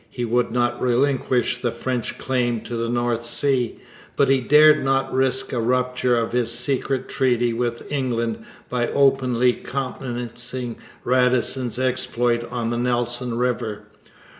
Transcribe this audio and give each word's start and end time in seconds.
He 0.09 0.25
would 0.25 0.49
not 0.49 0.81
relinquish 0.81 1.61
the 1.61 1.69
French 1.69 2.17
claim 2.17 2.61
to 2.61 2.75
the 2.75 2.89
North 2.89 3.21
Sea; 3.21 3.79
but 4.15 4.29
he 4.29 4.41
dared 4.41 4.83
not 4.83 5.13
risk 5.13 5.53
a 5.53 5.59
rupture 5.61 6.17
of 6.17 6.31
his 6.31 6.51
secret 6.51 7.07
treaty 7.07 7.53
with 7.53 7.83
England 7.91 8.43
by 8.67 8.87
openly 8.87 9.53
countenancing 9.53 10.77
Radisson's 11.03 11.77
exploit 11.77 12.43
on 12.51 12.71
the 12.71 12.79
Nelson 12.79 13.37
river. 13.37 13.83